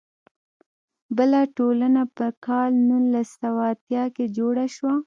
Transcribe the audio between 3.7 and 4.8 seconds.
اتیا کې جوړه